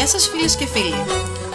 [0.00, 1.00] Γεια σας φίλες και φίλοι.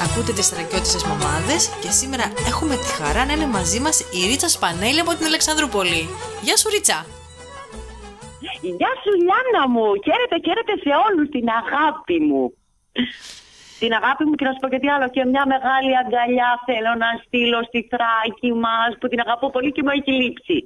[0.05, 4.49] Ακούτε τις στρακιώτισσες μαμάδες και σήμερα έχουμε τη χαρά να είναι μαζί μας η Ρίτσα
[4.55, 6.01] Σπανέλη από την Αλεξανδρούπολη.
[6.45, 6.99] Γεια σου Ρίτσα.
[8.79, 9.85] Γεια σου Λιάννα μου.
[10.05, 12.43] Χαίρετε, χαίρετε σε όλους την αγάπη μου.
[13.81, 15.07] Την αγάπη μου και να σου πω και τι άλλο.
[15.15, 19.83] Και μια μεγάλη αγκαλιά θέλω να στείλω στη Θράκη μας που την αγαπώ πολύ και
[19.85, 20.57] μου έχει λείψει.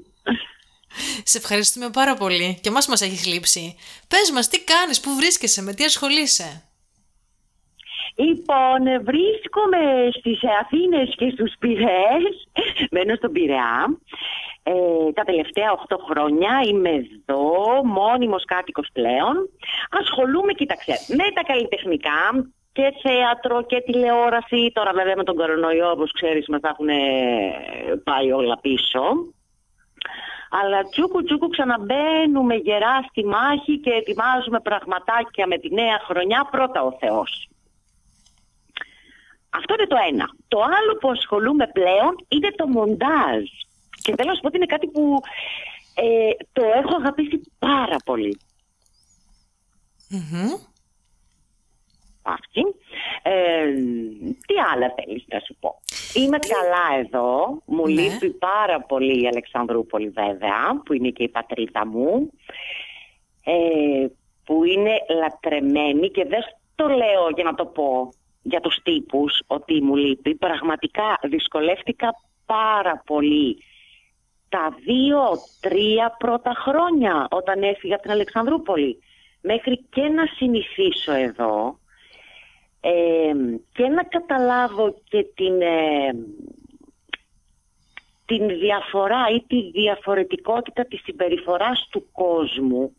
[1.31, 3.65] Σε ευχαριστούμε πάρα πολύ και μας μας έχει λείψει.
[4.11, 6.49] Πες μας τι κάνεις, πού βρίσκεσαι, με τι ασχολείσαι;
[8.25, 12.47] Λοιπόν, βρίσκομαι στις Αθήνες και στους Πειραιές,
[12.91, 13.99] μένω στον Πειραιά.
[14.63, 17.45] Ε, τα τελευταία 8 χρόνια είμαι εδώ,
[17.83, 19.35] μόνιμος κάτοικος πλέον.
[20.01, 22.21] Ασχολούμαι, κοίταξε, με τα καλλιτεχνικά
[22.71, 24.71] και θέατρο και τηλεόραση.
[24.73, 26.89] Τώρα βέβαια με τον κορονοϊό, όπως ξέρεις, μας έχουν
[28.03, 29.03] πάει όλα πίσω.
[30.61, 36.83] Αλλά τσούκου τσούκου ξαναμπαίνουμε γερά στη μάχη και ετοιμάζουμε πραγματάκια με τη νέα χρονιά πρώτα
[36.83, 37.49] ο Θεός.
[39.49, 40.25] Αυτό είναι το ένα.
[40.47, 43.43] Το άλλο που ασχολούμαι πλέον είναι το μοντάζ.
[44.01, 45.19] Και θέλω να σου πω ότι είναι κάτι που
[45.95, 48.39] ε, το έχω αγαπήσει πάρα πολύ.
[52.21, 52.61] Αυτή.
[53.21, 53.65] Ε,
[54.47, 55.79] τι άλλα θέλεις να σου πω.
[56.13, 57.61] Είμαι καλά εδώ.
[57.65, 58.01] Μου Ναι.
[58.01, 62.31] λείπει πάρα πολύ η Αλεξανδρούπολη βέβαια, που είναι και η πατρίδα μου.
[63.43, 64.07] Ε,
[64.45, 66.39] που είναι λατρεμένη και δεν
[66.75, 70.35] το λέω για να το πω για τους τύπους ότι μου λείπει.
[70.35, 73.63] Πραγματικά δυσκολεύτηκα πάρα πολύ
[74.49, 78.99] τα δύο-τρία πρώτα χρόνια όταν έφυγα από την Αλεξανδρούπολη.
[79.41, 81.79] Μέχρι και να συνηθίσω εδώ
[82.81, 83.31] ε,
[83.73, 86.11] και να καταλάβω και την, ε,
[88.25, 92.93] την διαφορά ή τη διαφορετικότητα της συμπεριφοράς του κόσμου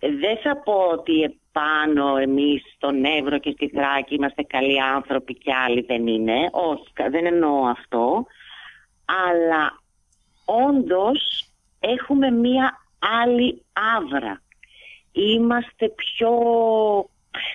[0.00, 5.54] δεν θα πω ότι επάνω εμείς στον Εύρο και στη Θράκη είμαστε καλοί άνθρωποι και
[5.54, 6.48] άλλοι δεν είναι.
[6.52, 8.26] Όχι, κα- δεν εννοώ αυτό.
[9.04, 9.80] Αλλά
[10.44, 11.44] όντως
[11.80, 12.78] έχουμε μία
[13.24, 13.62] άλλη
[13.96, 14.42] άβρα.
[15.12, 16.30] Είμαστε πιο,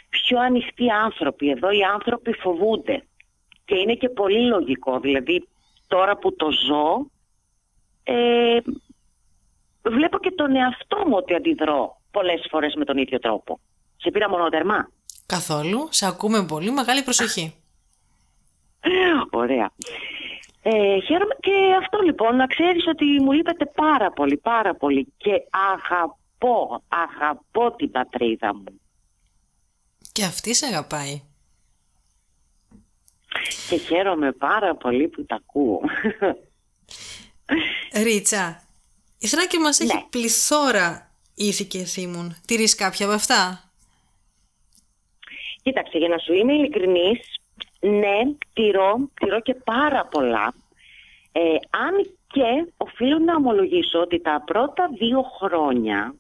[0.10, 1.50] πιο ανοιχτοί άνθρωποι.
[1.50, 3.04] Εδώ οι άνθρωποι φοβούνται.
[3.66, 5.00] Και είναι και πολύ λογικό.
[5.00, 5.48] Δηλαδή
[5.88, 7.06] τώρα που το ζω
[8.04, 8.58] ε,
[9.82, 13.60] βλέπω και τον εαυτό μου ότι αντιδρώ πολλές φορές με τον ίδιο τρόπο.
[14.04, 14.90] Σε πήρα μονοτερμά.
[15.26, 17.56] Καθόλου, σε ακούμε πολύ μεγάλη προσοχή.
[19.32, 19.72] Ωραία.
[20.62, 25.32] Ε, χαίρομαι και αυτό λοιπόν, να ξέρεις ότι μου λείπετε πάρα πολύ, πάρα πολύ και
[25.50, 28.82] αγαπώ, αγαπώ την πατρίδα μου.
[30.12, 31.22] Και αυτή σε αγαπάει.
[33.70, 35.82] Και χαίρομαι πάρα πολύ που τα ακούω.
[38.04, 38.64] Ρίτσα,
[39.18, 40.06] η Θράκη μας έχει Ναι.
[40.10, 42.36] πληθώρα ήθη και θύμων.
[42.48, 43.72] Τηρείς κάποια από αυτά;
[45.64, 47.20] Κοίταξε, για να σου είμαι ειλικρινής,
[47.80, 48.20] ναι,
[48.54, 50.54] τηρώ, τηρώ και πάρα πολλά.
[51.32, 56.16] Ε, αν και οφείλω να ομολογήσω ότι τα πρώτα δύο χρόνια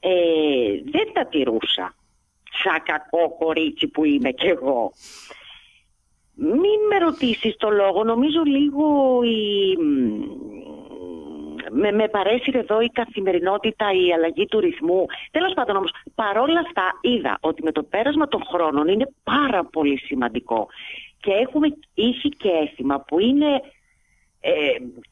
[0.00, 0.10] ε,
[0.84, 1.94] δεν τα τηρούσα.
[2.62, 4.92] Σαν κακό κορίτσι που είμαι κι εγώ.
[6.34, 9.76] Μην με ρωτήσεις το λόγο, νομίζω λίγο η...
[11.76, 15.06] Με, με παρέσυρε εδώ η καθημερινότητα, η αλλαγή του ρυθμού.
[15.30, 19.98] Τέλος πάντων όμως, παρόλα αυτά είδα ότι με το πέρασμα των χρόνων είναι πάρα πολύ
[19.98, 20.68] σημαντικό.
[21.20, 23.62] Και έχουμε ήθη και αίσθημα που είναι,
[24.40, 24.52] ε,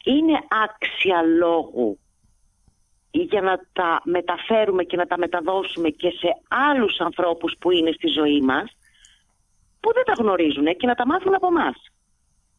[0.05, 1.99] είναι άξια λόγου
[3.11, 8.09] για να τα μεταφέρουμε και να τα μεταδώσουμε και σε άλλους ανθρώπους που είναι στη
[8.09, 8.77] ζωή μας
[9.81, 11.77] που δεν τα γνωρίζουν και να τα μάθουν από εμάς.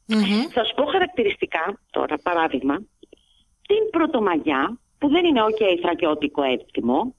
[0.05, 0.47] Μμμ.
[0.51, 2.81] Θα σου πω χαρακτηριστικά τώρα, παράδειγμα,
[3.73, 7.15] την Πρωτομαγιά, που δεν είναι ok θρακιώτικο έτοιμο,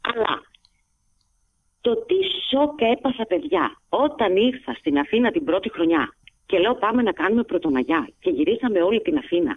[0.00, 0.42] αλλά
[1.80, 2.14] το τι
[2.48, 6.14] σοκ έπαθα παιδιά όταν ήρθα στην Αθήνα την πρώτη χρονιά
[6.46, 9.56] και λέω πάμε να κάνουμε Πρωτομαγιά και γυρίσαμε όλη την Αθήνα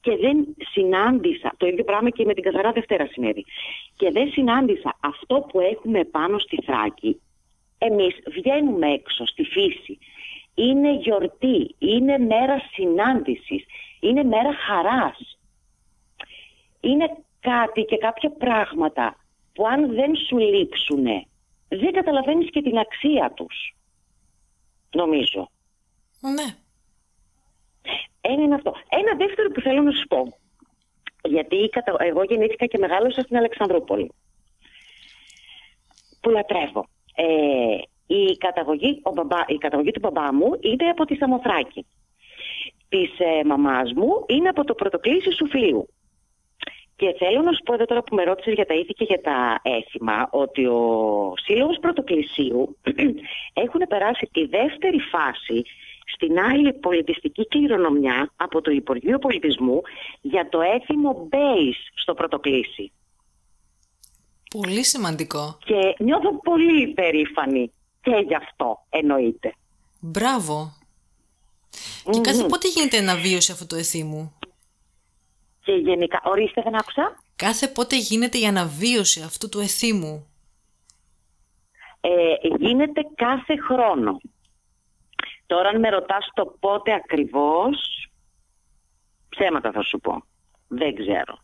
[0.00, 3.44] και δεν συνάντησα, το ίδιο πράγμα και με την Καθαρά Δευτέρα συνέβη,
[3.96, 7.20] και δεν συνάντησα αυτό που έχουμε πάνω στη Θράκη,
[7.78, 9.98] εμείς βγαίνουμε έξω στη φύση.
[10.54, 13.64] Είναι γιορτή, είναι μέρα συνάντησης,
[14.00, 15.37] είναι μέρα χαράς.
[16.80, 19.16] Είναι κάτι και κάποια πράγματα
[19.52, 21.24] που αν δεν σου λείψουνε,
[21.68, 23.74] δεν καταλαβαίνεις και την αξία τους.
[24.94, 25.50] Νομίζω.
[26.20, 26.54] Ναι.
[28.20, 28.74] Ένα είναι αυτό.
[28.88, 30.38] Ένα δεύτερο που θέλω να σου πω.
[31.28, 34.12] Γιατί κατα- εγώ γεννήθηκα και μεγάλωσα στην Αλεξανδρούπολη.
[36.20, 36.86] Που λατρεύω.
[37.14, 41.86] Ε, η, καταγωγή, ο μπαμπά, η καταγωγή του μπαμπά μου είναι από τη Σαμοθράκη.
[42.88, 45.88] Της ε, μαμάς μου είναι από το πρωτοκλήσι Σουφλίου.
[46.98, 49.20] Και θέλω να σου πω εδώ τώρα που με ρώτησες για τα ήθη και για
[49.20, 52.76] τα έθιμα, ότι ο Σύλλογος Πρωτοκλησίου
[53.64, 55.62] έχουν περάσει τη δεύτερη φάση
[56.14, 59.80] στην άλλη πολιτιστική κληρονομιά από το Υπουργείο Πολιτισμού
[60.20, 62.92] για το έθιμο Base στο Πρωτοκλήσι.
[64.50, 65.58] Πολύ σημαντικό.
[65.64, 69.54] Και νιώθω πολύ περήφανη και γι' αυτό εννοείται.
[70.00, 70.72] Μπράβο.
[72.10, 74.37] Και κάθε πότε γίνεται αναβίωση αυτού του εθήμου.
[75.68, 77.22] Και γενικά, ορίστε δεν άκουσα.
[77.36, 80.26] Κάθε πότε γίνεται η αναβίωση αυτού του εθήμου.
[82.00, 84.20] Ε, γίνεται κάθε χρόνο.
[85.46, 88.08] Τώρα αν με ρωτάς το πότε ακριβώς,
[89.28, 90.24] ψέματα θα σου πω.
[90.68, 91.38] Δεν ξέρω.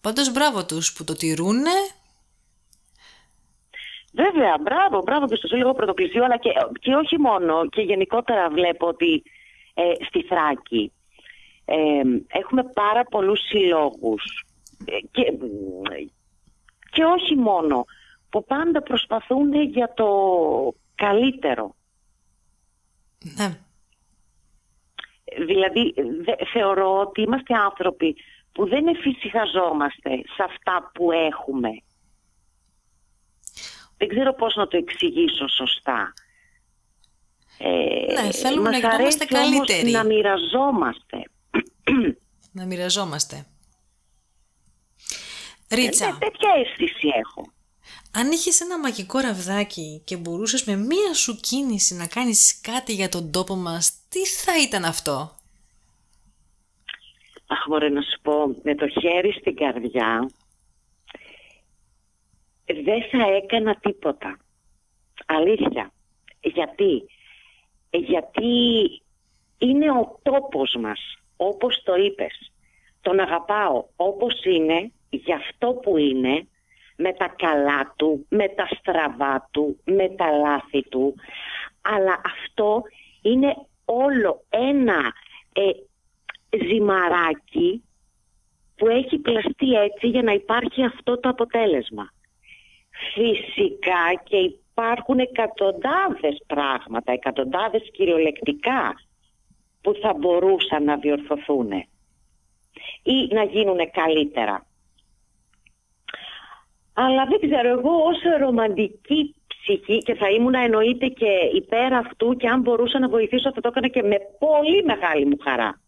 [0.00, 1.76] Πάντως μπράβο τους που το τηρούνε.
[4.12, 6.50] Βέβαια, μπράβο, μπράβο και στο Σύλλογο Πρωτοκλησίου, αλλά και,
[6.80, 9.22] και όχι μόνο, και γενικότερα βλέπω ότι
[9.74, 10.92] ε, στη Θράκη
[11.70, 14.46] ε, έχουμε πάρα πολλούς συλλόγους
[14.84, 15.32] ε, και,
[16.90, 17.84] και όχι μόνο,
[18.30, 20.08] που πάντα προσπαθούν για το
[20.94, 21.74] καλύτερο.
[23.18, 23.58] Ναι.
[25.46, 25.94] Δηλαδή,
[26.52, 28.16] θεωρώ ότι είμαστε άνθρωποι
[28.52, 31.70] που δεν εφησυχαζόμαστε σε αυτά που έχουμε.
[33.96, 36.12] Δεν ξέρω πώς να το εξηγήσω σωστά.
[37.58, 39.90] Ε, ναι, θέλουμε να γινόμαστε καλύτεροι.
[39.90, 41.22] να μοιραζόμαστε.
[42.58, 43.46] να μοιραζόμαστε.
[45.70, 46.06] Ρίτσα.
[46.06, 47.52] Ε, τέτοια αίσθηση έχω.
[48.12, 53.08] Αν είχες ένα μαγικό ραβδάκι και μπορούσες με μία σου κίνηση να κάνεις κάτι για
[53.08, 55.38] τον τόπο μας, τι θα ήταν αυτό;
[57.50, 60.30] Αχ, μπορεί να σου πω, με το χέρι στην καρδιά,
[62.64, 64.38] δεν θα έκανα τίποτα.
[65.26, 65.92] Αλήθεια.
[66.40, 67.04] Γιατί;
[67.90, 68.52] Γιατί
[69.58, 71.00] είναι ο τόπος μας,
[71.40, 72.52] όπως το είπες.
[73.00, 76.46] Τον αγαπάω όπως είναι, για αυτό που είναι,
[76.96, 81.14] με τα καλά του, με τα στραβά του, με τα λάθη του.
[81.82, 82.82] Αλλά αυτό
[83.22, 85.12] είναι όλο ένα
[85.52, 85.70] ε,
[86.66, 87.82] ζυμαράκι
[88.76, 92.12] που έχει πλαστεί έτσι για να υπάρχει αυτό το αποτέλεσμα.
[93.14, 98.94] Φυσικά και υπάρχουν εκατοντάδες πράγματα, εκατοντάδες κυριολεκτικά
[99.80, 101.70] που θα μπορούσαν να διορθωθούν
[103.02, 104.66] ή να γίνουν καλύτερα.
[106.92, 112.48] Αλλά δεν ξέρω, εγώ ως ρομαντική ψυχή και θα ήμουν εννοείται και υπέρ αυτού και
[112.48, 115.80] αν μπορούσα να βοηθήσω θα το έκανα και με πολύ μεγάλη μου χαρά.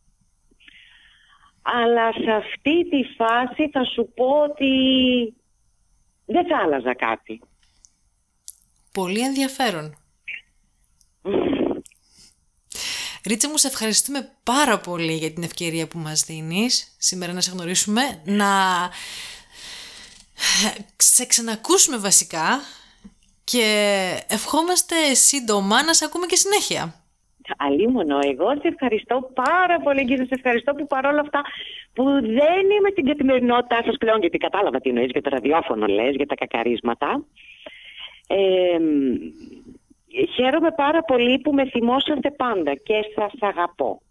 [1.63, 4.73] Αλλά σε αυτή τη φάση θα σου πω ότι
[6.27, 7.41] δεν θα άλλαζα κάτι.
[8.93, 10.00] Πολύ ενδιαφέρον.
[13.27, 17.51] Ρίτσα μου, σε ευχαριστούμε πάρα πολύ για την ευκαιρία που μας δίνεις σήμερα να σε
[17.51, 18.51] γνωρίσουμε, να
[20.97, 22.61] σε ξανακούσουμε βασικά
[23.45, 23.65] και
[24.29, 26.95] ευχόμαστε σύντομα να σε ακούμε και συνέχεια.
[27.57, 31.41] Αλίμονο, εγώ σε ευχαριστώ πάρα πολύ και σε ευχαριστώ που παρόλα αυτά
[31.93, 36.15] που δεν είμαι την καθημερινότητά σας πλέον γιατί κατάλαβα τι εννοείς για το ραδιόφωνο λες,
[36.15, 37.25] για τα κακαρίσματα.
[38.27, 38.79] Ε,
[40.35, 44.03] χαίρομαι πάρα πολύ που με θυμόσαστε πάντα και σας αγαπώ.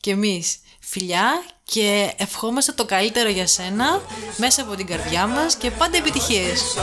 [0.00, 4.00] Και εμείς φιλιά και ευχόμαστε το καλύτερο για σένα
[4.36, 6.76] μέσα από την καρδιά μας και πάντα επιτυχίες.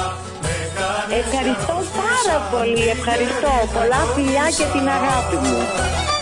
[1.09, 3.51] Ευχαριστώ πάρα πολύ, ευχαριστώ.
[3.73, 6.12] Πολλά φιλιά και την αγάπη μου.